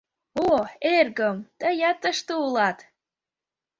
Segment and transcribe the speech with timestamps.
[0.47, 0.49] —О,
[0.95, 2.77] эргым, тыят тыште улат!